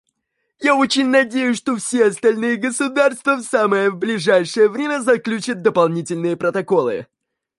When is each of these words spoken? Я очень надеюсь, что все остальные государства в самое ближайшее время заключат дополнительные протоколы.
Я 0.59 0.75
очень 0.75 1.09
надеюсь, 1.11 1.57
что 1.57 1.75
все 1.75 2.07
остальные 2.07 2.55
государства 2.55 3.35
в 3.35 3.43
самое 3.43 3.91
ближайшее 3.91 4.67
время 4.67 4.99
заключат 5.01 5.61
дополнительные 5.61 6.35
протоколы. 6.35 7.05